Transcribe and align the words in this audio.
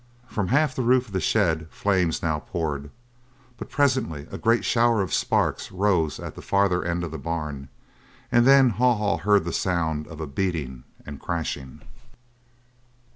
From 0.27 0.47
half 0.47 0.73
the 0.73 0.81
roof 0.81 1.05
of 1.05 1.13
the 1.13 1.19
shed 1.19 1.67
flames 1.69 2.23
now 2.23 2.39
poured, 2.39 2.89
but 3.59 3.69
presently 3.69 4.25
a 4.31 4.37
great 4.39 4.65
shower 4.65 5.03
of 5.03 5.13
sparks 5.13 5.71
rose 5.71 6.19
at 6.19 6.33
the 6.33 6.41
farther 6.41 6.83
end 6.83 7.03
of 7.03 7.11
the 7.11 7.19
barn, 7.19 7.69
and 8.31 8.47
then 8.47 8.71
Haw 8.71 8.95
Haw 8.95 9.17
heard 9.17 9.43
the 9.45 9.53
sound 9.53 10.07
of 10.07 10.19
a 10.19 10.25
beating 10.25 10.85
and 11.05 11.19
crashing. 11.21 11.81